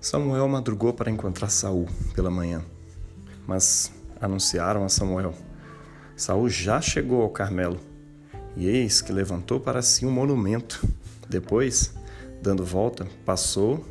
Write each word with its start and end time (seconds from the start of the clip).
Samuel 0.00 0.48
madrugou 0.48 0.94
para 0.94 1.10
encontrar 1.10 1.50
Saul 1.50 1.86
pela 2.14 2.30
manhã, 2.30 2.64
mas 3.46 3.92
anunciaram 4.18 4.82
a 4.82 4.88
Samuel: 4.88 5.34
Saul 6.16 6.48
já 6.48 6.80
chegou 6.80 7.20
ao 7.20 7.28
Carmelo, 7.28 7.78
e 8.56 8.66
eis 8.66 9.02
que 9.02 9.12
levantou 9.12 9.60
para 9.60 9.82
si 9.82 10.06
um 10.06 10.10
monumento. 10.10 10.82
Depois, 11.28 11.92
dando 12.40 12.64
volta, 12.64 13.06
passou 13.26 13.84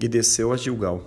e 0.00 0.08
desceu 0.08 0.50
a 0.50 0.56
Gilgal. 0.56 1.04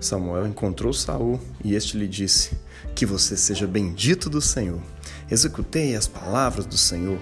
Samuel 0.00 0.46
encontrou 0.46 0.94
Saul 0.94 1.38
e 1.62 1.74
este 1.74 1.98
lhe 1.98 2.08
disse: 2.08 2.58
Que 2.94 3.04
você 3.04 3.36
seja 3.36 3.66
bendito 3.66 4.30
do 4.30 4.40
Senhor. 4.40 4.80
Executei 5.30 5.94
as 5.94 6.08
palavras 6.08 6.64
do 6.64 6.78
Senhor. 6.78 7.18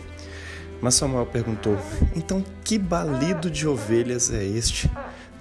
Mas 0.81 0.94
Samuel 0.94 1.26
perguntou: 1.26 1.76
Então 2.14 2.44
que 2.63 2.79
balido 2.79 3.50
de 3.50 3.67
ovelhas 3.67 4.31
é 4.31 4.44
este 4.44 4.89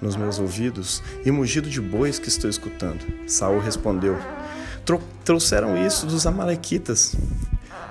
nos 0.00 0.16
meus 0.16 0.38
ouvidos 0.38 1.02
e 1.24 1.30
mugido 1.30 1.68
de 1.68 1.80
bois 1.80 2.18
que 2.18 2.28
estou 2.28 2.48
escutando? 2.48 3.04
Saul 3.26 3.60
respondeu: 3.60 4.16
Trouxeram 5.24 5.76
isso 5.86 6.06
dos 6.06 6.26
amalequitas, 6.26 7.16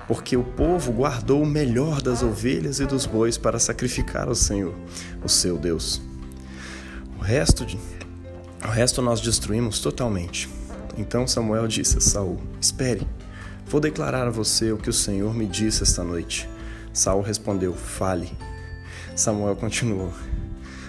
porque 0.08 0.36
o 0.36 0.44
povo 0.44 0.92
guardou 0.92 1.42
o 1.42 1.46
melhor 1.46 2.00
das 2.00 2.22
ovelhas 2.22 2.80
e 2.80 2.86
dos 2.86 3.06
bois 3.06 3.36
para 3.36 3.58
sacrificar 3.58 4.28
ao 4.28 4.34
Senhor, 4.34 4.74
o 5.22 5.28
seu 5.28 5.58
Deus. 5.58 6.00
O 7.18 7.22
resto 7.22 7.66
de 7.66 7.78
o 8.64 8.68
resto 8.68 9.00
nós 9.02 9.20
destruímos 9.20 9.80
totalmente. 9.80 10.48
Então 10.96 11.26
Samuel 11.26 11.68
disse 11.68 11.98
a 11.98 12.00
Saul: 12.00 12.40
Espere, 12.60 13.06
vou 13.66 13.80
declarar 13.80 14.26
a 14.26 14.30
você 14.30 14.72
o 14.72 14.78
que 14.78 14.90
o 14.90 14.94
Senhor 14.94 15.34
me 15.34 15.46
disse 15.46 15.82
esta 15.82 16.02
noite. 16.02 16.48
Saul 16.92 17.22
respondeu: 17.22 17.74
Fale. 17.74 18.32
Samuel 19.14 19.54
continuou: 19.56 20.12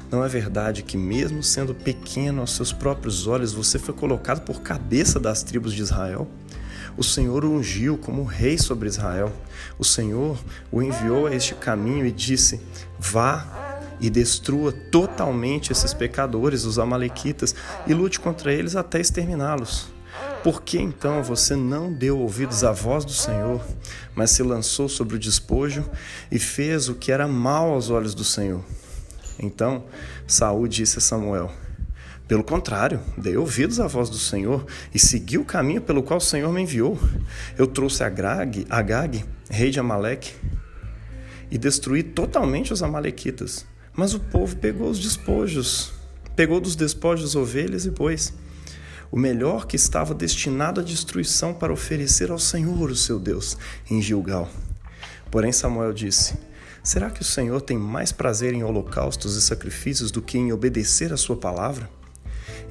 Não 0.10 0.24
é 0.24 0.28
verdade 0.30 0.84
que, 0.84 0.96
mesmo 0.96 1.44
sendo 1.44 1.76
pequeno 1.76 2.40
aos 2.40 2.52
seus 2.52 2.72
próprios 2.72 3.28
olhos, 3.28 3.52
você 3.52 3.78
foi 3.78 3.94
colocado 3.94 4.42
por 4.46 4.62
cabeça 4.62 5.20
das 5.20 5.44
tribos 5.44 5.74
de 5.74 5.82
Israel? 5.82 6.28
O 6.96 7.04
Senhor 7.04 7.44
o 7.44 7.52
ungiu 7.52 7.98
como 7.98 8.24
rei 8.24 8.58
sobre 8.58 8.88
Israel. 8.88 9.32
O 9.78 9.84
Senhor 9.84 10.40
o 10.72 10.82
enviou 10.82 11.28
a 11.28 11.36
este 11.36 11.54
caminho 11.56 12.06
e 12.06 12.12
disse: 12.12 12.62
Vá 12.98 13.46
e 14.00 14.10
destrua 14.10 14.72
totalmente 14.72 15.74
esses 15.74 15.94
pecadores, 15.94 16.64
os 16.64 16.80
Amalequitas, 16.80 17.54
e 17.86 17.94
lute 17.94 18.20
contra 18.20 18.54
eles 18.54 18.78
até 18.78 19.02
exterminá-los. 19.02 19.88
Por 20.42 20.62
que 20.62 20.80
então 20.80 21.22
você 21.22 21.56
não 21.56 21.92
deu 21.92 22.18
ouvidos 22.18 22.64
à 22.64 22.72
voz 22.72 23.04
do 23.04 23.12
Senhor, 23.12 23.62
mas 24.16 24.32
se 24.32 24.42
lançou 24.42 24.88
sobre 24.88 25.18
o 25.18 25.20
despojo 25.20 25.84
e 26.32 26.40
fez 26.40 26.88
o 26.88 26.96
que 26.96 27.12
era 27.12 27.28
mal 27.28 27.74
aos 27.74 27.90
olhos 27.90 28.16
do 28.16 28.24
Senhor? 28.24 28.64
Então 29.40 29.86
Saul 30.26 30.68
disse 30.68 30.98
a 30.98 31.02
Samuel: 31.02 31.52
Pelo 32.28 32.44
contrário, 32.44 33.00
dei 33.18 33.38
ouvidos 33.38 33.80
à 33.80 33.88
voz 33.88 34.10
do 34.10 34.18
Senhor 34.18 34.66
e 34.94 35.00
segui 35.00 35.38
o 35.38 35.46
caminho 35.46 35.82
pelo 35.82 36.04
qual 36.04 36.18
o 36.18 36.22
Senhor 36.22 36.52
me 36.52 36.62
enviou. 36.62 36.98
Eu 37.58 37.68
trouxe 37.68 38.04
Agag, 38.04 38.66
Agag 38.70 39.24
rei 39.50 39.70
de 39.70 39.80
Amaleque, 39.80 40.34
e 41.50 41.58
destruí 41.58 42.04
totalmente 42.04 42.74
os 42.74 42.84
amalequitas. 42.84 43.66
Mas 43.94 44.14
o 44.14 44.20
povo 44.20 44.56
pegou 44.58 44.90
os 44.90 45.00
despojos, 45.00 45.92
pegou 46.36 46.60
dos 46.60 46.76
despojos 46.76 47.36
ovelhas 47.36 47.86
e 47.86 47.92
bois 47.92 48.34
o 49.12 49.18
melhor 49.18 49.66
que 49.66 49.76
estava 49.76 50.14
destinado 50.14 50.82
à 50.82 50.84
destruição 50.84 51.54
para 51.54 51.74
oferecer 51.74 52.30
ao 52.30 52.40
Senhor, 52.40 52.90
o 52.90 52.96
seu 52.96 53.20
Deus, 53.20 53.58
em 53.90 54.02
Gilgal. 54.02 54.50
Porém, 55.32 55.52
Samuel 55.52 55.94
disse: 55.94 56.36
Será 56.88 57.10
que 57.10 57.22
o 57.22 57.26
Senhor 57.26 57.60
tem 57.60 57.78
mais 57.78 58.14
prazer 58.14 58.54
em 58.54 58.64
holocaustos 58.64 59.36
e 59.36 59.42
sacrifícios 59.42 60.10
do 60.10 60.22
que 60.22 60.38
em 60.38 60.54
obedecer 60.54 61.12
a 61.12 61.18
sua 61.18 61.36
palavra? 61.36 61.90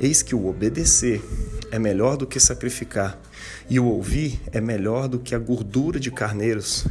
Eis 0.01 0.23
que 0.23 0.35
o 0.35 0.47
obedecer 0.47 1.23
é 1.71 1.79
melhor 1.79 2.17
do 2.17 2.27
que 2.27 2.41
sacrificar, 2.41 3.21
e 3.69 3.79
o 3.79 3.85
ouvir 3.85 4.41
é 4.53 4.59
melhor 4.59 5.07
do 5.07 5.19
que 5.19 5.35
a 5.35 5.39
gordura 5.39 6.01
de 6.01 6.11
carneiros, 6.11 6.87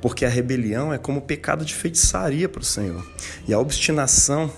porque 0.00 0.24
a 0.24 0.30
rebelião 0.30 0.94
é 0.94 0.96
como 0.96 1.20
pecado 1.20 1.62
de 1.62 1.74
feitiçaria 1.74 2.48
para 2.48 2.62
o 2.62 2.64
Senhor, 2.64 3.06
e 3.46 3.52
a 3.52 3.58
obstinação 3.58 4.50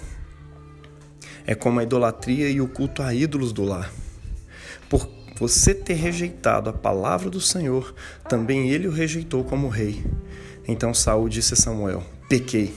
é 1.44 1.56
como 1.56 1.80
a 1.80 1.82
idolatria 1.82 2.48
e 2.48 2.60
o 2.60 2.68
culto 2.68 3.02
a 3.02 3.12
ídolos 3.12 3.52
do 3.52 3.64
lar. 3.64 3.92
Por 4.88 5.10
você 5.36 5.74
ter 5.74 5.94
rejeitado 5.94 6.70
a 6.70 6.72
palavra 6.72 7.28
do 7.28 7.40
Senhor, 7.40 7.92
também 8.28 8.70
ele 8.70 8.86
o 8.86 8.92
rejeitou 8.92 9.42
como 9.42 9.66
rei. 9.66 10.04
Então 10.66 10.94
Saul 10.94 11.28
disse 11.28 11.54
a 11.54 11.56
Samuel: 11.56 12.02
Pequei, 12.28 12.74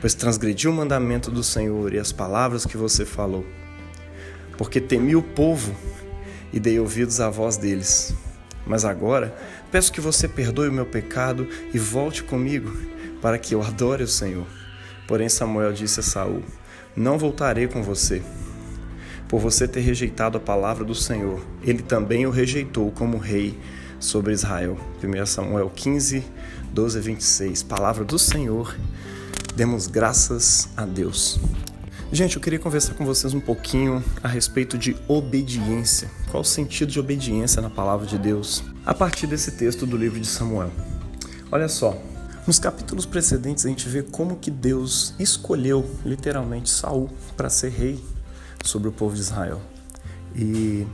pois 0.00 0.14
transgredi 0.14 0.68
o 0.68 0.72
mandamento 0.72 1.30
do 1.30 1.42
Senhor 1.42 1.94
e 1.94 1.98
as 1.98 2.12
palavras 2.12 2.66
que 2.66 2.76
você 2.76 3.04
falou. 3.04 3.44
Porque 4.58 4.80
temi 4.80 5.14
o 5.16 5.22
povo 5.22 5.74
e 6.52 6.60
dei 6.60 6.78
ouvidos 6.78 7.20
à 7.20 7.28
voz 7.28 7.56
deles. 7.56 8.14
Mas 8.66 8.84
agora 8.84 9.36
peço 9.70 9.92
que 9.92 10.00
você 10.00 10.26
perdoe 10.26 10.68
o 10.68 10.72
meu 10.72 10.86
pecado 10.86 11.48
e 11.72 11.78
volte 11.78 12.22
comigo, 12.22 12.76
para 13.20 13.38
que 13.38 13.54
eu 13.54 13.62
adore 13.62 14.02
o 14.02 14.08
Senhor. 14.08 14.46
Porém 15.06 15.28
Samuel 15.28 15.72
disse 15.72 16.00
a 16.00 16.02
Saul: 16.02 16.42
Não 16.96 17.18
voltarei 17.18 17.68
com 17.68 17.82
você 17.82 18.22
por 19.28 19.40
você 19.40 19.66
ter 19.66 19.80
rejeitado 19.80 20.38
a 20.38 20.40
palavra 20.40 20.84
do 20.84 20.94
Senhor. 20.94 21.40
Ele 21.62 21.82
também 21.82 22.26
o 22.26 22.30
rejeitou 22.30 22.90
como 22.92 23.18
rei 23.18 23.58
sobre 24.04 24.32
Israel. 24.32 24.76
1 25.02 25.26
Samuel 25.26 25.70
15, 25.70 26.24
12 26.72 26.98
a 26.98 27.00
26. 27.00 27.62
Palavra 27.62 28.04
do 28.04 28.18
Senhor. 28.18 28.76
Demos 29.56 29.86
graças 29.86 30.68
a 30.76 30.84
Deus. 30.84 31.40
Gente, 32.12 32.36
eu 32.36 32.42
queria 32.42 32.58
conversar 32.58 32.94
com 32.94 33.04
vocês 33.04 33.34
um 33.34 33.40
pouquinho 33.40 34.04
a 34.22 34.28
respeito 34.28 34.76
de 34.76 34.96
obediência. 35.08 36.10
Qual 36.30 36.42
o 36.42 36.44
sentido 36.44 36.92
de 36.92 37.00
obediência 37.00 37.60
na 37.62 37.70
palavra 37.70 38.06
de 38.06 38.18
Deus? 38.18 38.62
A 38.84 38.92
partir 38.94 39.26
desse 39.26 39.52
texto 39.52 39.86
do 39.86 39.96
livro 39.96 40.20
de 40.20 40.26
Samuel. 40.26 40.70
Olha 41.50 41.68
só, 41.68 41.96
nos 42.46 42.58
capítulos 42.58 43.06
precedentes 43.06 43.64
a 43.64 43.68
gente 43.68 43.88
vê 43.88 44.02
como 44.02 44.36
que 44.36 44.50
Deus 44.50 45.14
escolheu 45.18 45.88
literalmente 46.04 46.68
Saul 46.68 47.08
para 47.36 47.48
ser 47.48 47.70
rei 47.70 48.04
sobre 48.62 48.88
o 48.88 48.92
povo 48.92 49.14
de 49.14 49.22
Israel. 49.22 49.60
E 50.36 50.86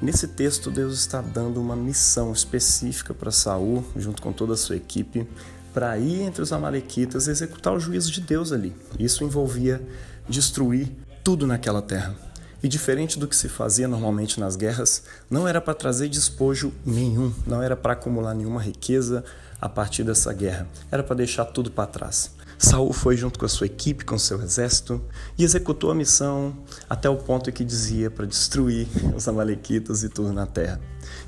nesse 0.00 0.28
texto 0.28 0.70
Deus 0.70 0.98
está 0.98 1.20
dando 1.20 1.60
uma 1.60 1.76
missão 1.76 2.32
específica 2.32 3.12
para 3.12 3.30
Saul, 3.30 3.84
junto 3.96 4.22
com 4.22 4.32
toda 4.32 4.54
a 4.54 4.56
sua 4.56 4.76
equipe, 4.76 5.26
para 5.72 5.98
ir 5.98 6.22
entre 6.22 6.42
os 6.42 6.52
amalequitas 6.52 7.26
e 7.26 7.30
executar 7.30 7.72
o 7.72 7.80
juízo 7.80 8.10
de 8.10 8.20
Deus 8.20 8.52
ali. 8.52 8.74
Isso 8.98 9.24
envolvia 9.24 9.80
destruir 10.28 10.90
tudo 11.22 11.46
naquela 11.46 11.82
terra. 11.82 12.14
E 12.62 12.68
diferente 12.68 13.18
do 13.18 13.28
que 13.28 13.36
se 13.36 13.48
fazia 13.48 13.86
normalmente 13.86 14.40
nas 14.40 14.56
guerras, 14.56 15.04
não 15.30 15.46
era 15.46 15.60
para 15.60 15.74
trazer 15.74 16.08
despojo 16.08 16.72
nenhum, 16.84 17.32
não 17.46 17.62
era 17.62 17.76
para 17.76 17.92
acumular 17.92 18.34
nenhuma 18.34 18.60
riqueza 18.60 19.24
a 19.60 19.68
partir 19.68 20.02
dessa 20.02 20.32
guerra, 20.32 20.66
era 20.90 21.02
para 21.02 21.16
deixar 21.16 21.44
tudo 21.44 21.70
para 21.70 21.86
trás. 21.86 22.32
Saul 22.58 22.92
foi 22.92 23.16
junto 23.16 23.38
com 23.38 23.46
a 23.46 23.48
sua 23.48 23.66
equipe, 23.66 24.04
com 24.04 24.18
seu 24.18 24.42
exército, 24.42 25.00
e 25.38 25.44
executou 25.44 25.92
a 25.92 25.94
missão 25.94 26.56
até 26.90 27.08
o 27.08 27.16
ponto 27.16 27.52
que 27.52 27.64
dizia 27.64 28.10
para 28.10 28.26
destruir 28.26 28.88
os 29.14 29.28
amalequitas 29.28 30.02
e 30.02 30.08
tudo 30.08 30.32
na 30.32 30.44
terra. 30.44 30.80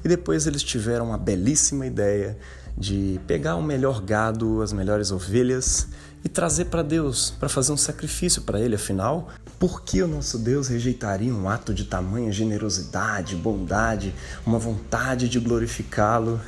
E 0.04 0.08
depois 0.08 0.48
eles 0.48 0.62
tiveram 0.62 1.12
a 1.14 1.16
belíssima 1.16 1.86
ideia 1.86 2.36
de 2.76 3.20
pegar 3.26 3.56
o 3.56 3.62
melhor 3.62 4.00
gado, 4.00 4.60
as 4.60 4.72
melhores 4.72 5.12
ovelhas 5.12 5.86
e 6.24 6.28
trazer 6.28 6.66
para 6.66 6.82
Deus, 6.82 7.30
para 7.38 7.48
fazer 7.48 7.72
um 7.72 7.76
sacrifício 7.76 8.42
para 8.42 8.60
ele. 8.60 8.74
Afinal, 8.74 9.28
por 9.58 9.82
que 9.82 10.02
o 10.02 10.08
nosso 10.08 10.38
Deus 10.38 10.68
rejeitaria 10.68 11.32
um 11.32 11.48
ato 11.48 11.72
de 11.72 11.84
tamanha 11.84 12.32
generosidade, 12.32 13.36
bondade, 13.36 14.14
uma 14.44 14.58
vontade 14.58 15.28
de 15.28 15.38
glorificá-lo 15.38 16.40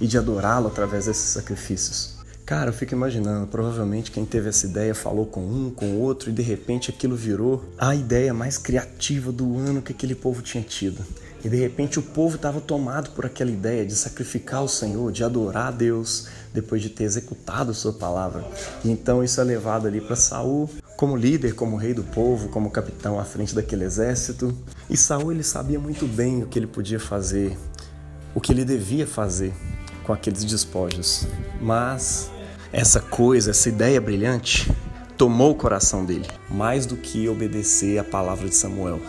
e 0.00 0.06
de 0.06 0.18
adorá-lo 0.18 0.68
através 0.68 1.06
desses 1.06 1.30
sacrifícios? 1.30 2.15
Cara, 2.46 2.68
eu 2.68 2.72
fico 2.72 2.94
imaginando, 2.94 3.48
provavelmente 3.48 4.12
quem 4.12 4.24
teve 4.24 4.48
essa 4.48 4.66
ideia 4.66 4.94
falou 4.94 5.26
com 5.26 5.40
um, 5.40 5.68
com 5.68 5.96
outro 5.96 6.30
e 6.30 6.32
de 6.32 6.42
repente 6.42 6.90
aquilo 6.90 7.16
virou 7.16 7.64
a 7.76 7.92
ideia 7.92 8.32
mais 8.32 8.56
criativa 8.56 9.32
do 9.32 9.58
ano 9.58 9.82
que 9.82 9.90
aquele 9.90 10.14
povo 10.14 10.42
tinha 10.42 10.62
tido. 10.62 11.04
E 11.44 11.48
de 11.48 11.56
repente 11.56 11.98
o 11.98 12.02
povo 12.02 12.36
estava 12.36 12.60
tomado 12.60 13.10
por 13.10 13.26
aquela 13.26 13.50
ideia 13.50 13.84
de 13.84 13.96
sacrificar 13.96 14.62
o 14.62 14.68
Senhor, 14.68 15.10
de 15.10 15.24
adorar 15.24 15.66
a 15.66 15.70
Deus 15.72 16.28
depois 16.54 16.80
de 16.80 16.88
ter 16.88 17.02
executado 17.02 17.74
sua 17.74 17.92
palavra. 17.92 18.44
E 18.84 18.92
então 18.92 19.24
isso 19.24 19.40
é 19.40 19.44
levado 19.44 19.88
ali 19.88 20.00
para 20.00 20.14
Saul, 20.14 20.70
como 20.96 21.16
líder, 21.16 21.56
como 21.56 21.76
rei 21.76 21.94
do 21.94 22.04
povo, 22.04 22.48
como 22.50 22.70
capitão 22.70 23.18
à 23.18 23.24
frente 23.24 23.56
daquele 23.56 23.82
exército. 23.82 24.56
E 24.88 24.96
Saul 24.96 25.32
ele 25.32 25.42
sabia 25.42 25.80
muito 25.80 26.06
bem 26.06 26.44
o 26.44 26.46
que 26.46 26.60
ele 26.60 26.68
podia 26.68 27.00
fazer, 27.00 27.58
o 28.36 28.40
que 28.40 28.52
ele 28.52 28.64
devia 28.64 29.04
fazer 29.04 29.52
com 30.04 30.12
aqueles 30.12 30.44
despojos. 30.44 31.26
Mas 31.60 32.30
essa 32.72 33.00
coisa, 33.00 33.50
essa 33.50 33.68
ideia 33.68 34.00
brilhante, 34.00 34.70
tomou 35.16 35.52
o 35.52 35.54
coração 35.54 36.04
dele, 36.04 36.26
mais 36.50 36.86
do 36.86 36.96
que 36.96 37.28
obedecer 37.28 37.98
a 37.98 38.04
palavra 38.04 38.48
de 38.48 38.54
Samuel, 38.54 39.00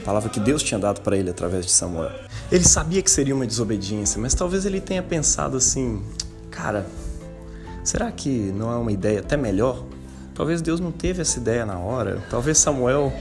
a 0.00 0.04
palavra 0.04 0.30
que 0.30 0.40
Deus 0.40 0.62
tinha 0.62 0.80
dado 0.80 1.00
para 1.00 1.16
ele 1.16 1.30
através 1.30 1.66
de 1.66 1.72
Samuel. 1.72 2.10
Ele 2.50 2.64
sabia 2.64 3.02
que 3.02 3.10
seria 3.10 3.34
uma 3.34 3.46
desobediência, 3.46 4.20
mas 4.20 4.34
talvez 4.34 4.64
ele 4.64 4.80
tenha 4.80 5.02
pensado 5.02 5.56
assim: 5.56 6.02
cara, 6.50 6.86
será 7.84 8.10
que 8.10 8.28
não 8.28 8.72
é 8.72 8.76
uma 8.76 8.92
ideia 8.92 9.20
até 9.20 9.36
melhor? 9.36 9.84
Talvez 10.34 10.62
Deus 10.62 10.80
não 10.80 10.90
teve 10.90 11.20
essa 11.20 11.38
ideia 11.38 11.66
na 11.66 11.78
hora, 11.78 12.22
talvez 12.30 12.56
Samuel 12.58 13.12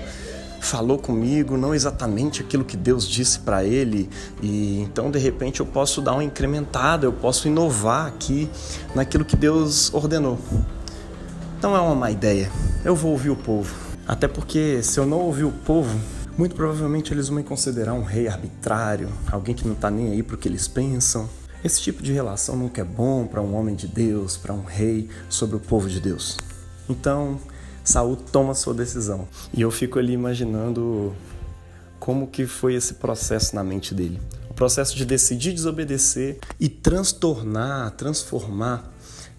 falou 0.61 0.97
comigo, 0.97 1.57
não 1.57 1.73
exatamente 1.73 2.41
aquilo 2.41 2.63
que 2.63 2.77
Deus 2.77 3.07
disse 3.07 3.39
para 3.39 3.63
ele, 3.63 4.09
e 4.41 4.79
então 4.79 5.09
de 5.09 5.19
repente 5.19 5.59
eu 5.59 5.65
posso 5.65 6.01
dar 6.01 6.13
uma 6.13 6.23
incrementada, 6.23 7.05
eu 7.05 7.11
posso 7.11 7.47
inovar 7.47 8.07
aqui 8.07 8.49
naquilo 8.93 9.25
que 9.25 9.35
Deus 9.35 9.93
ordenou. 9.93 10.39
Não 11.61 11.75
é 11.75 11.79
uma 11.79 11.95
má 11.95 12.09
ideia. 12.09 12.49
Eu 12.83 12.95
vou 12.95 13.11
ouvir 13.11 13.29
o 13.29 13.35
povo. 13.35 13.75
Até 14.07 14.27
porque 14.27 14.81
se 14.81 14.99
eu 14.99 15.05
não 15.05 15.19
ouvir 15.19 15.43
o 15.43 15.51
povo, 15.51 15.99
muito 16.37 16.55
provavelmente 16.55 17.13
eles 17.13 17.27
vão 17.27 17.37
me 17.37 17.43
considerar 17.43 17.93
um 17.93 18.03
rei 18.03 18.27
arbitrário, 18.27 19.09
alguém 19.31 19.53
que 19.53 19.65
não 19.65 19.73
está 19.73 19.91
nem 19.91 20.11
aí 20.11 20.23
para 20.23 20.35
o 20.35 20.37
que 20.37 20.47
eles 20.47 20.67
pensam. 20.67 21.29
Esse 21.63 21.79
tipo 21.79 22.01
de 22.01 22.11
relação 22.11 22.55
nunca 22.55 22.81
é 22.81 22.83
bom 22.83 23.27
para 23.27 23.41
um 23.41 23.55
homem 23.55 23.75
de 23.75 23.87
Deus, 23.87 24.37
para 24.37 24.53
um 24.53 24.63
rei 24.63 25.07
sobre 25.29 25.55
o 25.55 25.59
povo 25.59 25.87
de 25.87 25.99
Deus. 25.99 26.37
Então, 26.89 27.39
Saul 27.83 28.15
toma 28.15 28.53
sua 28.53 28.73
decisão. 28.73 29.27
E 29.53 29.61
eu 29.61 29.71
fico 29.71 29.99
ali 29.99 30.13
imaginando 30.13 31.13
como 31.99 32.27
que 32.27 32.45
foi 32.45 32.75
esse 32.75 32.95
processo 32.95 33.55
na 33.55 33.63
mente 33.63 33.93
dele. 33.93 34.19
O 34.49 34.53
processo 34.53 34.95
de 34.95 35.05
decidir 35.05 35.53
desobedecer 35.53 36.39
e 36.59 36.67
transtornar, 36.67 37.91
transformar 37.91 38.91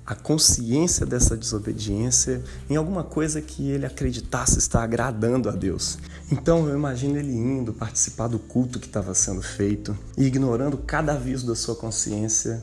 a 0.05 0.15
consciência 0.15 1.07
dessa 1.07 1.37
desobediência 1.37 2.43
em 2.69 2.77
alguma 2.77 3.05
coisa 3.05 3.41
que 3.41 3.71
ele 3.71 3.87
acreditasse 3.87 4.59
estar 4.59 4.83
agradando 4.83 5.49
a 5.49 5.53
Deus. 5.53 5.99
Então 6.31 6.69
eu 6.69 6.75
imagino 6.75 7.17
ele 7.17 7.33
indo 7.33 7.73
participar 7.73 8.27
do 8.27 8.39
culto 8.39 8.81
que 8.81 8.87
estava 8.87 9.15
sendo 9.15 9.43
feito 9.43 9.97
e 10.17 10.25
ignorando 10.25 10.77
cada 10.77 11.13
aviso 11.13 11.47
da 11.47 11.55
sua 11.55 11.77
consciência 11.77 12.63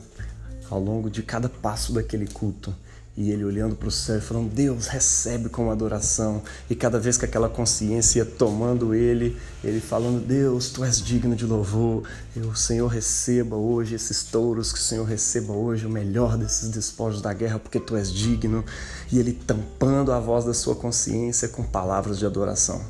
ao 0.68 0.80
longo 0.80 1.08
de 1.10 1.22
cada 1.22 1.48
passo 1.48 1.92
daquele 1.92 2.26
culto 2.26 2.74
e 3.20 3.30
ele 3.30 3.44
olhando 3.44 3.76
para 3.76 3.88
o 3.88 3.90
céu 3.90 4.16
e 4.16 4.20
falando: 4.22 4.48
Deus, 4.50 4.86
recebe 4.86 5.50
como 5.50 5.70
adoração. 5.70 6.42
E 6.70 6.74
cada 6.74 6.98
vez 6.98 7.18
que 7.18 7.26
aquela 7.26 7.50
consciência 7.50 8.20
ia 8.20 8.24
tomando 8.24 8.94
ele, 8.94 9.36
ele 9.62 9.78
falando: 9.78 10.24
Deus, 10.24 10.70
tu 10.70 10.82
és 10.82 11.02
digno 11.02 11.36
de 11.36 11.44
louvor. 11.44 12.02
E 12.34 12.40
o 12.40 12.56
Senhor 12.56 12.88
receba 12.88 13.56
hoje 13.56 13.94
esses 13.94 14.22
touros, 14.22 14.72
que 14.72 14.78
o 14.78 14.82
Senhor 14.82 15.04
receba 15.04 15.52
hoje 15.52 15.84
o 15.84 15.90
melhor 15.90 16.38
desses 16.38 16.70
despojos 16.70 17.20
da 17.20 17.34
guerra, 17.34 17.58
porque 17.58 17.78
tu 17.78 17.94
és 17.94 18.10
digno. 18.10 18.64
E 19.12 19.18
ele 19.18 19.34
tampando 19.34 20.12
a 20.12 20.18
voz 20.18 20.46
da 20.46 20.54
sua 20.54 20.74
consciência 20.74 21.46
com 21.46 21.62
palavras 21.62 22.18
de 22.18 22.24
adoração. 22.24 22.80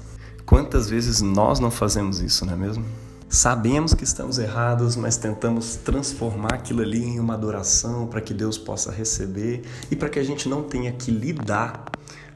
Quantas 0.47 0.89
vezes 0.89 1.21
nós 1.21 1.59
não 1.59 1.73
fazemos 1.73 2.21
isso, 2.21 2.47
não 2.47 2.53
é 2.53 2.57
mesmo? 2.57 2.85
Sabemos 3.33 3.95
que 3.95 4.03
estamos 4.03 4.39
errados, 4.39 4.97
mas 4.97 5.17
tentamos 5.17 5.77
transformar 5.77 6.55
aquilo 6.55 6.83
ali 6.83 7.01
em 7.01 7.21
uma 7.21 7.35
adoração 7.35 8.09
para 8.09 8.21
que 8.21 8.35
Deus 8.35 8.59
possa 8.59 8.91
receber 8.91 9.63
e 9.89 9.95
para 9.95 10.09
que 10.09 10.19
a 10.19 10.25
gente 10.25 10.49
não 10.49 10.65
tenha 10.65 10.91
que 10.91 11.13
lidar 11.13 11.85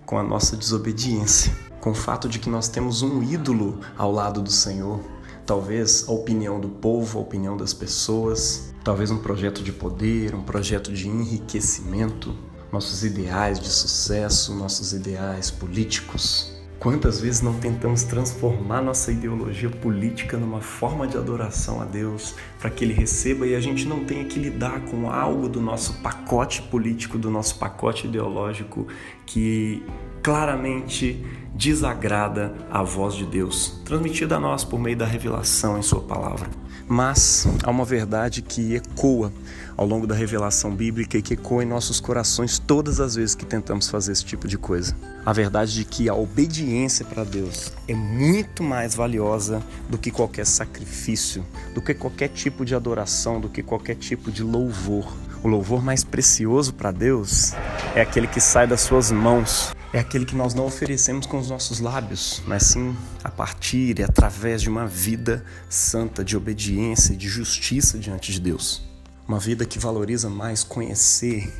com 0.06 0.16
a 0.16 0.22
nossa 0.22 0.56
desobediência, 0.56 1.52
com 1.80 1.90
o 1.90 1.94
fato 1.94 2.28
de 2.28 2.38
que 2.38 2.48
nós 2.48 2.68
temos 2.68 3.02
um 3.02 3.24
ídolo 3.24 3.80
ao 3.98 4.12
lado 4.12 4.40
do 4.40 4.52
Senhor. 4.52 5.00
Talvez 5.44 6.08
a 6.08 6.12
opinião 6.12 6.60
do 6.60 6.68
povo, 6.68 7.18
a 7.18 7.22
opinião 7.22 7.56
das 7.56 7.74
pessoas, 7.74 8.72
talvez 8.84 9.10
um 9.10 9.18
projeto 9.18 9.64
de 9.64 9.72
poder, 9.72 10.32
um 10.32 10.44
projeto 10.44 10.92
de 10.92 11.08
enriquecimento, 11.08 12.32
nossos 12.70 13.02
ideais 13.02 13.58
de 13.58 13.68
sucesso, 13.68 14.54
nossos 14.54 14.92
ideais 14.92 15.50
políticos. 15.50 16.53
Quantas 16.84 17.18
vezes 17.18 17.40
não 17.40 17.58
tentamos 17.58 18.02
transformar 18.02 18.82
nossa 18.82 19.10
ideologia 19.10 19.70
política 19.70 20.36
numa 20.36 20.60
forma 20.60 21.08
de 21.08 21.16
adoração 21.16 21.80
a 21.80 21.86
Deus 21.86 22.34
para 22.60 22.68
que 22.68 22.84
Ele 22.84 22.92
receba 22.92 23.46
e 23.46 23.54
a 23.54 23.60
gente 23.60 23.86
não 23.86 24.04
tenha 24.04 24.22
que 24.26 24.38
lidar 24.38 24.82
com 24.82 25.10
algo 25.10 25.48
do 25.48 25.62
nosso 25.62 26.02
pacote 26.02 26.60
político, 26.60 27.16
do 27.16 27.30
nosso 27.30 27.58
pacote 27.58 28.06
ideológico 28.06 28.86
que 29.34 29.82
claramente 30.22 31.26
desagrada 31.52 32.54
a 32.70 32.84
voz 32.84 33.14
de 33.14 33.26
Deus, 33.26 33.80
transmitida 33.84 34.36
a 34.36 34.40
nós 34.40 34.62
por 34.62 34.78
meio 34.78 34.96
da 34.96 35.04
revelação 35.04 35.76
em 35.76 35.82
Sua 35.82 36.00
palavra. 36.00 36.48
Mas 36.86 37.44
há 37.64 37.70
uma 37.70 37.84
verdade 37.84 38.42
que 38.42 38.76
ecoa 38.76 39.32
ao 39.76 39.84
longo 39.84 40.06
da 40.06 40.14
revelação 40.14 40.72
bíblica 40.72 41.18
e 41.18 41.22
que 41.22 41.34
ecoa 41.34 41.64
em 41.64 41.66
nossos 41.66 41.98
corações 41.98 42.60
todas 42.60 43.00
as 43.00 43.16
vezes 43.16 43.34
que 43.34 43.44
tentamos 43.44 43.88
fazer 43.88 44.12
esse 44.12 44.24
tipo 44.24 44.46
de 44.46 44.56
coisa. 44.56 44.96
A 45.26 45.32
verdade 45.32 45.74
de 45.74 45.84
que 45.84 46.08
a 46.08 46.14
obediência 46.14 47.04
para 47.04 47.24
Deus 47.24 47.72
é 47.88 47.94
muito 47.94 48.62
mais 48.62 48.94
valiosa 48.94 49.60
do 49.88 49.98
que 49.98 50.12
qualquer 50.12 50.46
sacrifício, 50.46 51.44
do 51.74 51.82
que 51.82 51.92
qualquer 51.92 52.28
tipo 52.28 52.64
de 52.64 52.72
adoração, 52.76 53.40
do 53.40 53.48
que 53.48 53.64
qualquer 53.64 53.96
tipo 53.96 54.30
de 54.30 54.44
louvor. 54.44 55.12
O 55.44 55.48
louvor 55.48 55.84
mais 55.84 56.02
precioso 56.02 56.72
para 56.72 56.90
Deus 56.90 57.52
é 57.94 58.00
aquele 58.00 58.26
que 58.26 58.40
sai 58.40 58.66
das 58.66 58.80
suas 58.80 59.12
mãos, 59.12 59.74
é 59.92 59.98
aquele 59.98 60.24
que 60.24 60.34
nós 60.34 60.54
não 60.54 60.64
oferecemos 60.64 61.26
com 61.26 61.38
os 61.38 61.50
nossos 61.50 61.80
lábios, 61.80 62.42
mas 62.46 62.62
sim 62.62 62.96
a 63.22 63.30
partir 63.30 63.98
e 63.98 64.02
através 64.02 64.62
de 64.62 64.70
uma 64.70 64.86
vida 64.86 65.44
santa 65.68 66.24
de 66.24 66.34
obediência 66.34 67.12
e 67.12 67.16
de 67.16 67.28
justiça 67.28 67.98
diante 67.98 68.32
de 68.32 68.40
Deus. 68.40 68.88
Uma 69.28 69.38
vida 69.38 69.66
que 69.66 69.78
valoriza 69.78 70.30
mais 70.30 70.64
conhecer 70.64 71.52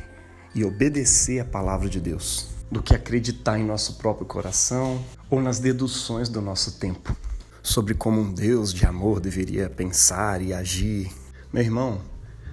e 0.55 0.65
obedecer 0.65 1.39
a 1.39 1.45
palavra 1.45 1.87
de 1.87 1.99
Deus 1.99 2.47
do 2.71 2.81
que 2.81 2.95
acreditar 2.95 3.59
em 3.59 3.63
nosso 3.63 3.97
próprio 3.99 4.25
coração 4.25 4.99
ou 5.29 5.39
nas 5.39 5.59
deduções 5.59 6.27
do 6.27 6.41
nosso 6.41 6.79
tempo 6.79 7.15
sobre 7.61 7.93
como 7.93 8.19
um 8.19 8.33
Deus 8.33 8.73
de 8.73 8.83
amor 8.83 9.19
deveria 9.19 9.69
pensar 9.69 10.41
e 10.41 10.53
agir. 10.53 11.11
Meu 11.53 11.61
irmão, 11.61 12.01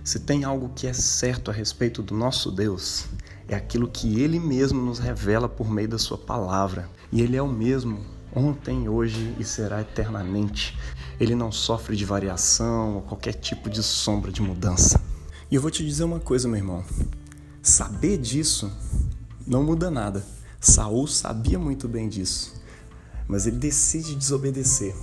se 0.05 0.21
tem 0.21 0.45
algo 0.45 0.71
que 0.75 0.87
é 0.87 0.93
certo 0.93 1.51
a 1.51 1.55
respeito 1.55 2.03
do 2.03 2.15
nosso 2.15 2.51
Deus, 2.51 3.07
é 3.49 3.55
aquilo 3.55 3.89
que 3.89 4.21
ele 4.21 4.41
mesmo 4.41 4.81
nos 4.81 4.99
revela 4.99 5.49
por 5.49 5.71
meio 5.71 5.89
da 5.89 5.99
sua 5.99 6.19
palavra. 6.19 6.89
E 7.11 7.21
ele 7.21 7.37
é 7.37 7.43
o 7.43 7.49
mesmo 7.49 8.01
ontem, 8.35 8.89
hoje 8.89 9.35
e 9.39 9.45
será 9.45 9.81
eternamente. 9.81 10.79
Ele 11.21 11.35
não 11.35 11.53
sofre 11.53 11.95
de 11.95 12.05
variação 12.05 12.97
ou 12.97 13.03
qualquer 13.03 13.35
tipo 13.35 13.69
de 13.69 13.83
sombra 13.83 14.33
de 14.33 14.43
mudança. 14.43 15.01
E 15.51 15.55
eu 15.55 15.61
vou 15.61 15.71
te 15.71 15.85
dizer 15.85 16.05
uma 16.05 16.19
coisa, 16.19 16.49
meu 16.49 16.57
irmão. 16.57 16.85
Saber 17.63 18.19
disso 18.19 18.73
não 19.47 19.63
muda 19.63 19.91
nada. 19.91 20.25
Saul 20.61 21.07
sabia 21.07 21.59
muito 21.59 21.89
bem 21.89 22.09
disso, 22.09 22.55
mas 23.27 23.47
ele 23.47 23.57
decide 23.57 24.15
desobedecer. 24.15 24.95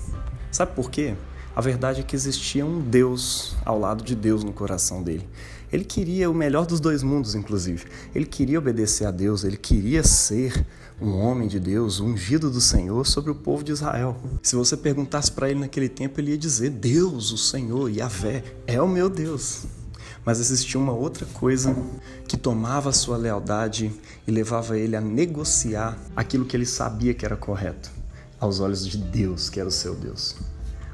Sabe 0.51 0.73
por 0.73 0.89
quê? 0.89 1.15
A 1.55 1.61
verdade 1.61 2.01
é 2.01 2.03
que 2.03 2.15
existia 2.15 2.65
um 2.65 2.79
Deus 2.79 3.55
ao 3.65 3.79
lado 3.79 4.03
de 4.03 4.15
Deus 4.15 4.43
no 4.43 4.53
coração 4.53 5.03
dele. 5.03 5.27
Ele 5.71 5.83
queria 5.83 6.29
o 6.29 6.33
melhor 6.33 6.65
dos 6.65 6.79
dois 6.79 7.03
mundos, 7.03 7.35
inclusive. 7.35 7.85
Ele 8.13 8.25
queria 8.25 8.59
obedecer 8.59 9.05
a 9.05 9.11
Deus, 9.11 9.43
ele 9.43 9.57
queria 9.57 10.03
ser 10.03 10.65
um 11.01 11.17
homem 11.17 11.47
de 11.47 11.59
Deus, 11.59 11.99
ungido 11.99 12.49
do 12.49 12.59
Senhor 12.59 13.05
sobre 13.05 13.31
o 13.31 13.35
povo 13.35 13.63
de 13.63 13.71
Israel. 13.71 14.17
Se 14.41 14.55
você 14.55 14.75
perguntasse 14.75 15.31
para 15.31 15.49
ele 15.49 15.59
naquele 15.59 15.87
tempo, 15.87 16.19
ele 16.19 16.31
ia 16.31 16.37
dizer: 16.37 16.69
Deus, 16.69 17.31
o 17.31 17.37
Senhor, 17.37 17.89
Yahvé, 17.89 18.43
é 18.65 18.81
o 18.81 18.87
meu 18.87 19.09
Deus. 19.09 19.65
Mas 20.25 20.39
existia 20.39 20.79
uma 20.79 20.91
outra 20.91 21.25
coisa 21.25 21.75
que 22.27 22.35
tomava 22.35 22.91
sua 22.91 23.17
lealdade 23.17 23.91
e 24.27 24.31
levava 24.31 24.77
ele 24.77 24.95
a 24.95 25.01
negociar 25.01 25.97
aquilo 26.15 26.45
que 26.45 26.55
ele 26.55 26.65
sabia 26.65 27.13
que 27.13 27.25
era 27.25 27.37
correto 27.37 27.89
aos 28.39 28.59
olhos 28.59 28.85
de 28.85 28.97
Deus, 28.97 29.49
que 29.49 29.59
era 29.59 29.69
o 29.69 29.71
seu 29.71 29.95
Deus. 29.95 30.35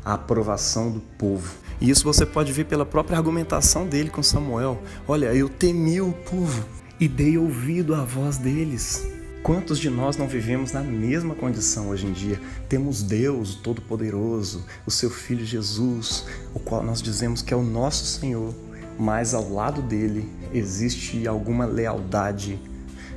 A 0.05 0.13
aprovação 0.13 0.91
do 0.91 0.99
povo. 0.99 1.51
E 1.81 1.89
isso 1.89 2.03
você 2.03 2.25
pode 2.25 2.53
ver 2.53 2.65
pela 2.65 2.85
própria 2.85 3.17
argumentação 3.17 3.87
dele 3.87 4.09
com 4.09 4.23
Samuel. 4.23 4.81
Olha, 5.07 5.33
eu 5.33 5.49
temi 5.49 5.99
o 5.99 6.13
povo 6.13 6.63
e 6.99 7.07
dei 7.07 7.37
ouvido 7.37 7.93
à 7.95 8.05
voz 8.05 8.37
deles. 8.37 9.07
Quantos 9.43 9.77
de 9.77 9.89
nós 9.89 10.17
não 10.17 10.27
vivemos 10.27 10.71
na 10.71 10.81
mesma 10.81 11.35
condição 11.35 11.89
hoje 11.89 12.07
em 12.07 12.13
dia? 12.13 12.41
Temos 12.67 13.03
Deus 13.03 13.55
Todo-Poderoso, 13.55 14.65
o 14.85 14.91
seu 14.91 15.09
Filho 15.09 15.45
Jesus, 15.45 16.25
o 16.53 16.59
qual 16.59 16.83
nós 16.83 17.01
dizemos 17.01 17.41
que 17.41 17.53
é 17.53 17.57
o 17.57 17.61
nosso 17.61 18.05
Senhor, 18.05 18.55
mas 18.97 19.33
ao 19.33 19.51
lado 19.51 19.81
dele 19.81 20.27
existe 20.53 21.27
alguma 21.27 21.65
lealdade 21.65 22.59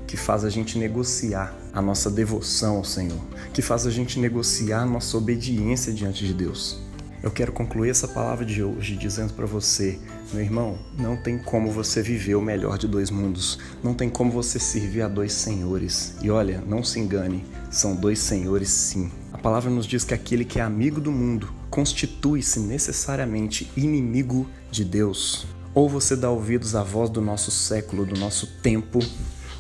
que 0.07 0.16
faz 0.16 0.45
a 0.45 0.50
gente 0.50 0.78
negociar 0.78 1.54
a 1.72 1.82
nossa 1.82 2.10
devoção 2.10 2.76
ao 2.76 2.84
Senhor, 2.84 3.20
que 3.52 3.62
faz 3.62 3.87
a 3.87 3.90
gente 3.90 4.18
negociar 4.18 4.82
a 4.82 4.87
nossa 4.87 5.16
obediência 5.16 5.92
diante 5.92 6.26
de 6.26 6.34
Deus. 6.34 6.78
Eu 7.20 7.32
quero 7.32 7.50
concluir 7.50 7.90
essa 7.90 8.06
palavra 8.06 8.44
de 8.44 8.62
hoje 8.62 8.96
dizendo 8.96 9.32
para 9.32 9.44
você, 9.44 9.98
meu 10.32 10.40
irmão, 10.42 10.78
não 10.96 11.16
tem 11.16 11.37
como 11.37 11.70
você 11.70 12.00
viver 12.00 12.37
o 12.37 12.40
melhor 12.40 12.78
de 12.78 12.87
dois 12.87 13.10
mundos, 13.10 13.58
não 13.82 13.92
tem 13.92 14.08
como 14.08 14.30
você 14.30 14.58
servir 14.58 15.02
a 15.02 15.08
dois 15.08 15.32
senhores. 15.32 16.14
E 16.22 16.30
olha, 16.30 16.62
não 16.64 16.84
se 16.84 17.00
engane, 17.00 17.44
são 17.70 17.96
dois 17.96 18.20
senhores 18.20 18.68
sim. 18.68 19.10
A 19.32 19.38
palavra 19.38 19.68
nos 19.68 19.84
diz 19.84 20.04
que 20.04 20.14
aquele 20.14 20.44
que 20.44 20.60
é 20.60 20.62
amigo 20.62 21.00
do 21.00 21.10
mundo 21.10 21.52
constitui-se 21.70 22.60
necessariamente 22.60 23.70
inimigo 23.76 24.46
de 24.70 24.84
Deus. 24.84 25.44
Ou 25.75 25.88
você 25.88 26.14
dá 26.14 26.30
ouvidos 26.30 26.76
à 26.76 26.84
voz 26.84 27.10
do 27.10 27.20
nosso 27.20 27.50
século, 27.50 28.06
do 28.06 28.18
nosso 28.18 28.46
tempo, 28.62 29.00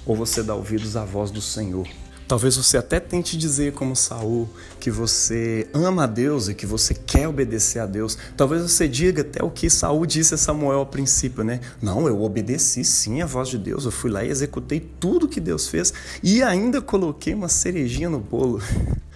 ou 0.04 0.16
você 0.16 0.42
dá 0.42 0.54
ouvidos 0.54 0.96
à 0.96 1.04
voz 1.04 1.30
do 1.30 1.40
Senhor. 1.40 1.86
Talvez 2.28 2.58
você 2.58 2.76
até 2.76 3.00
tente 3.00 3.38
dizer, 3.38 3.72
como 3.72 3.96
Saul, 3.96 4.46
que 4.78 4.90
você 4.90 5.66
ama 5.72 6.04
a 6.04 6.06
Deus 6.06 6.48
e 6.48 6.54
que 6.54 6.66
você 6.66 6.92
quer 6.92 7.26
obedecer 7.26 7.78
a 7.78 7.86
Deus. 7.86 8.18
Talvez 8.36 8.60
você 8.60 8.86
diga 8.86 9.22
até 9.22 9.42
o 9.42 9.50
que 9.50 9.70
Saul 9.70 10.04
disse 10.04 10.34
a 10.34 10.36
Samuel 10.36 10.80
ao 10.80 10.86
princípio, 10.86 11.42
né? 11.42 11.58
Não, 11.80 12.06
eu 12.06 12.22
obedeci 12.22 12.84
sim 12.84 13.22
a 13.22 13.26
voz 13.26 13.48
de 13.48 13.56
Deus. 13.56 13.86
Eu 13.86 13.90
fui 13.90 14.10
lá 14.10 14.22
e 14.22 14.28
executei 14.28 14.78
tudo 15.00 15.26
que 15.26 15.40
Deus 15.40 15.68
fez 15.68 15.90
e 16.22 16.42
ainda 16.42 16.82
coloquei 16.82 17.32
uma 17.32 17.48
cerejinha 17.48 18.10
no 18.10 18.20
bolo. 18.20 18.60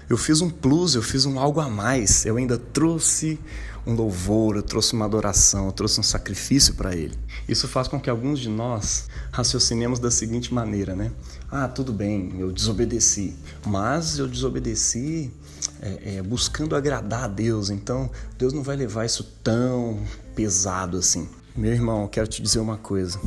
Eu 0.09 0.19
fiz 0.19 0.43
um 0.43 0.51
plus, 0.51 0.95
eu 0.95 1.01
fiz 1.01 1.25
um 1.25 1.39
algo 1.39 1.59
a 1.59 1.71
mais. 1.71 2.27
Eu 2.27 2.37
ainda 2.37 2.59
trouxe 2.59 3.41
um 3.87 3.95
louvor, 3.95 4.57
eu 4.57 4.62
trouxe 4.62 4.93
uma 4.93 5.05
adoração, 5.05 5.67
eu 5.67 5.73
trouxe 5.73 5.99
um 5.99 6.03
sacrifício 6.03 6.75
para 6.75 6.95
Ele. 6.95 7.19
Isso 7.49 7.67
faz 7.67 7.89
com 7.89 8.01
que 8.01 8.09
alguns 8.09 8.39
de 8.39 8.49
nós 8.49 9.09
raciocinemos 9.31 9.99
da 9.99 10.11
seguinte 10.11 10.55
maneira, 10.55 10.95
né? 10.95 11.11
Ah, 11.51 11.69
tudo 11.69 11.93
bem, 11.93 12.35
eu 12.39 12.53
desobedeci, 12.53 13.35
mas 13.67 14.19
eu 14.19 14.27
desobedeci 14.27 15.33
é, 15.81 16.17
é, 16.17 16.23
buscando 16.23 16.77
agradar 16.77 17.25
a 17.25 17.29
Deus, 17.29 17.71
então 17.71 18.11
Deus 18.39 18.53
não 18.53 18.62
vai 18.62 18.77
levar 18.77 19.05
isso 19.05 19.25
tão 19.43 20.01
pesado 20.35 20.97
assim. 20.97 21.29
Meu 21.55 21.73
irmão, 21.73 22.09
quero 22.09 22.27
te 22.27 22.41
dizer 22.41 22.61
uma 22.61 22.79
coisa. 22.79 23.21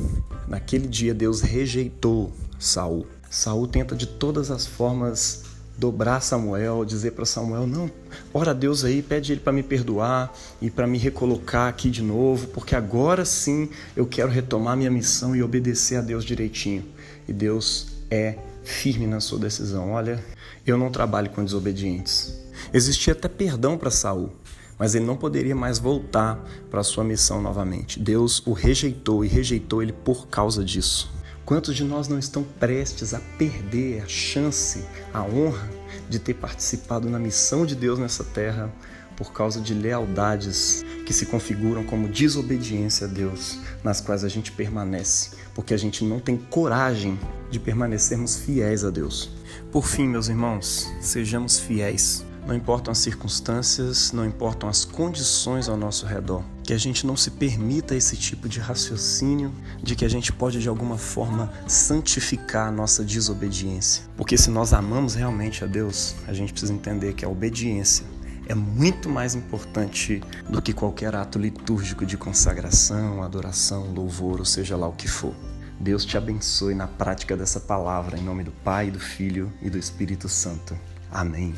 Naquele 0.48 0.88
dia 0.88 1.14
Deus 1.14 1.42
rejeitou 1.42 2.34
Saul. 2.58 3.06
Saul 3.30 3.68
tenta 3.68 3.96
de 3.96 4.08
todas 4.08 4.50
as 4.50 4.66
formas 4.66 5.44
dobrar 5.78 6.22
Samuel, 6.22 6.86
dizer 6.86 7.12
para 7.12 7.26
Samuel: 7.26 7.68
não, 7.68 7.90
ora 8.34 8.52
a 8.52 8.54
Deus 8.54 8.84
aí, 8.84 9.02
pede 9.02 9.34
ele 9.34 9.42
para 9.42 9.54
me 9.54 9.64
perdoar 9.64 10.34
e 10.62 10.70
para 10.70 10.88
me 10.88 10.98
recolocar 10.98 11.68
aqui 11.68 11.90
de 11.90 12.02
novo, 12.02 12.48
porque 12.48 12.76
agora 12.76 13.26
sim 13.26 13.70
eu 13.96 14.06
quero 14.06 14.30
retomar 14.30 14.78
minha 14.78 14.92
missão 14.92 15.36
e 15.36 15.44
obedecer 15.44 15.98
a 15.98 16.02
Deus 16.02 16.24
direitinho. 16.24 16.86
E 17.28 17.34
Deus 17.34 17.88
é 18.10 18.38
firme 18.64 19.06
na 19.08 19.20
sua 19.20 19.40
decisão. 19.40 19.92
Olha, 19.92 20.24
eu 20.66 20.78
não 20.78 20.92
trabalho 20.92 21.30
com 21.30 21.44
desobedientes. 21.44 22.34
Existia 22.74 23.14
até 23.14 23.28
perdão 23.28 23.78
para 23.78 23.92
Saul, 23.92 24.32
mas 24.78 24.96
ele 24.96 25.06
não 25.06 25.16
poderia 25.16 25.56
mais 25.56 25.78
voltar 25.78 26.44
para 26.70 26.84
sua 26.84 27.04
missão 27.04 27.42
novamente. 27.42 28.00
Deus 28.00 28.42
o 28.46 28.54
rejeitou 28.54 29.24
e 29.24 29.28
rejeitou 29.28 29.84
ele 29.84 29.94
por 29.94 30.28
causa 30.28 30.64
disso. 30.64 31.15
Quantos 31.46 31.76
de 31.76 31.84
nós 31.84 32.08
não 32.08 32.18
estão 32.18 32.44
prestes 32.44 33.14
a 33.14 33.20
perder 33.38 34.02
a 34.02 34.08
chance, 34.08 34.84
a 35.14 35.22
honra 35.22 35.70
de 36.10 36.18
ter 36.18 36.34
participado 36.34 37.08
na 37.08 37.20
missão 37.20 37.68
de 37.68 37.76
Deus 37.76 38.00
nessa 38.00 38.24
terra 38.24 38.74
por 39.16 39.32
causa 39.32 39.62
de 39.62 39.72
lealdades 39.72 40.84
que 41.06 41.14
se 41.14 41.28
configuram 41.28 41.84
como 41.84 42.08
desobediência 42.08 43.06
a 43.06 43.10
Deus, 43.10 43.60
nas 43.84 44.02
quais 44.02 44.24
a 44.24 44.28
gente 44.28 44.52
permanece, 44.52 45.38
porque 45.54 45.76
a 45.76 45.78
gente 45.78 46.04
não 46.04 46.20
tem 46.20 46.36
coragem 46.36 47.18
de 47.52 47.60
permanecermos 47.60 48.38
fiéis 48.38 48.84
a 48.84 48.90
Deus. 48.90 49.30
Por 49.72 49.86
fim, 49.86 50.08
meus 50.08 50.28
irmãos, 50.28 50.92
sejamos 51.00 51.60
fiéis 51.60 52.26
não 52.46 52.54
importam 52.54 52.92
as 52.92 53.00
circunstâncias, 53.00 54.12
não 54.12 54.26
importam 54.26 54.70
as 54.70 54.86
condições 54.86 55.68
ao 55.68 55.76
nosso 55.76 56.06
redor. 56.06 56.44
Que 56.64 56.74
a 56.74 56.78
gente 56.78 57.06
não 57.06 57.18
se 57.18 57.32
permita 57.32 57.96
esse 57.96 58.16
tipo 58.16 58.48
de 58.48 58.60
raciocínio 58.60 59.52
de 59.82 59.96
que 59.96 60.06
a 60.06 60.10
gente 60.10 60.32
pode 60.32 60.60
de 60.60 60.70
alguma 60.70 60.98
forma 60.98 61.52
santificar 61.68 62.68
a 62.68 62.72
nossa 62.72 63.04
desobediência. 63.04 64.04
Porque 64.16 64.38
se 64.38 64.50
nós 64.50 64.74
amamos 64.74 65.16
realmente 65.16 65.64
a 65.64 65.68
Deus, 65.68 66.16
a 66.28 66.34
gente 66.34 66.54
precisa 66.54 66.74
entender 66.74 67.14
que 67.14 67.26
a 67.26 67.30
obediência 67.30 68.06
é 68.48 68.54
muito 68.54 69.10
mais 69.10 69.34
importante 69.34 70.22
do 70.48 70.62
que 70.62 70.72
qualquer 70.72 71.16
ato 71.16 71.40
litúrgico 71.40 72.06
de 72.06 72.16
consagração, 72.16 73.24
adoração, 73.24 73.92
louvor, 73.92 74.40
ou 74.40 74.46
seja 74.46 74.78
lá 74.78 74.88
o 74.88 74.94
que 74.94 75.08
for. 75.08 75.34
Deus 75.80 76.06
te 76.06 76.18
abençoe 76.18 76.74
na 76.74 76.88
prática 76.88 77.36
dessa 77.36 77.60
palavra, 77.60 78.18
em 78.18 78.24
nome 78.24 78.44
do 78.44 78.52
Pai, 78.52 78.92
do 78.92 79.00
Filho 79.00 79.52
e 79.62 79.70
do 79.70 79.78
Espírito 79.78 80.30
Santo. 80.30 80.78
Amém. 81.12 81.54